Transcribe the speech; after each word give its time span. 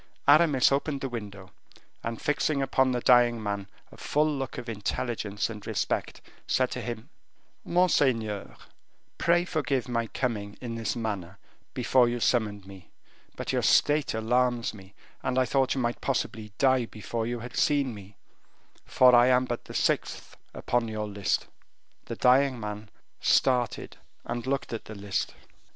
Aramis 0.27 0.71
opened 0.71 1.01
the 1.01 1.09
window, 1.09 1.51
and 2.03 2.19
fixing 2.19 2.59
upon 2.59 2.91
the 2.91 3.01
dying 3.01 3.37
man 3.43 3.67
a 3.91 3.93
look 3.93 3.99
full 4.01 4.41
of 4.41 4.67
intelligence 4.67 5.47
and 5.47 5.67
respect, 5.67 6.21
said 6.47 6.71
to 6.71 6.81
him: 6.81 7.09
"Monseigneur, 7.63 8.55
pray 9.19 9.45
forgive 9.45 9.87
my 9.87 10.07
coming 10.07 10.57
in 10.59 10.73
this 10.73 10.95
manner, 10.95 11.37
before 11.75 12.09
you 12.09 12.19
summoned 12.19 12.65
me, 12.65 12.89
but 13.35 13.53
your 13.53 13.61
state 13.61 14.15
alarms 14.15 14.73
me, 14.73 14.95
and 15.21 15.37
I 15.37 15.45
thought 15.45 15.75
you 15.75 15.81
might 15.81 16.01
possibly 16.01 16.51
die 16.57 16.87
before 16.87 17.27
you 17.27 17.41
had 17.41 17.55
seen 17.55 17.93
me, 17.93 18.17
for 18.83 19.13
I 19.13 19.27
am 19.27 19.45
but 19.45 19.65
the 19.65 19.73
sixth 19.75 20.35
upon 20.55 20.87
your 20.87 21.07
list." 21.07 21.45
The 22.05 22.15
dying 22.15 22.59
man 22.59 22.89
started 23.19 23.97
and 24.25 24.47
looked 24.47 24.73
at 24.73 24.85
the 24.85 24.95
list. 24.95 25.35